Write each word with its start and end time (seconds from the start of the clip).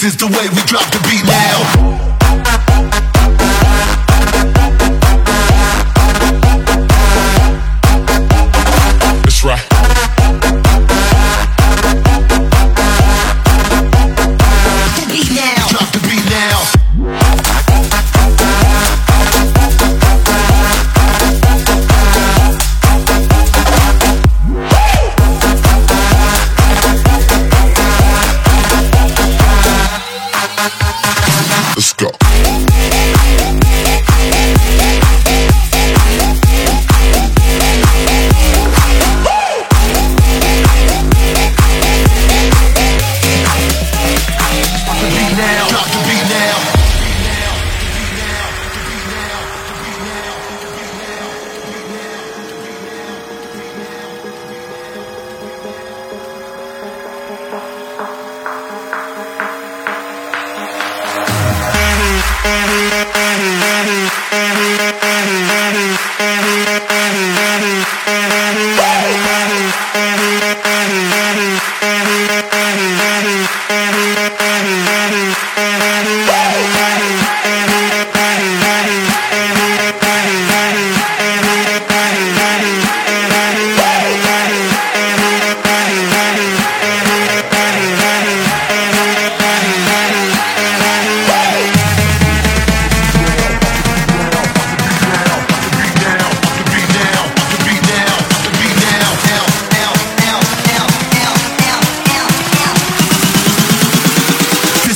This 0.00 0.14
is 0.14 0.16
the 0.16 0.26
way 0.26 0.48
we 0.50 0.62
drop 0.62 0.88
the 0.92 1.00
beat 1.10 1.24
now. 1.24 1.97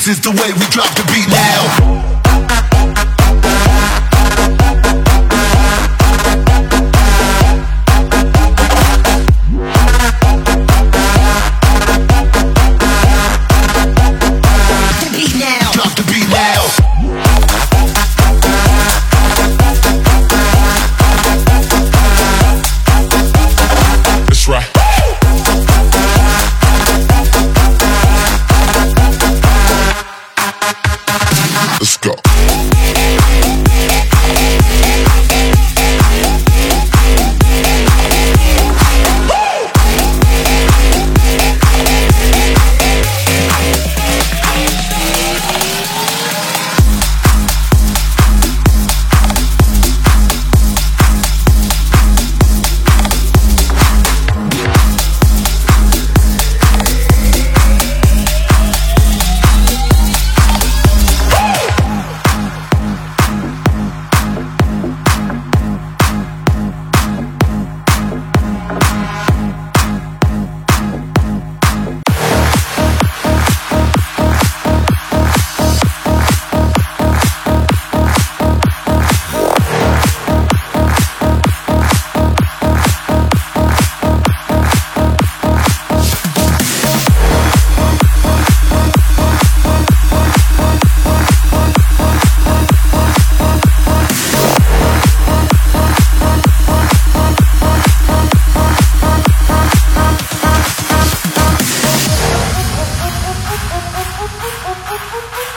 This 0.04 0.18
is 0.18 0.20
the 0.20 0.30
way 0.30 0.52
we 0.52 0.66
drop 0.66 0.92
the 0.96 1.04
beat 1.12 1.28
now. 1.28 2.11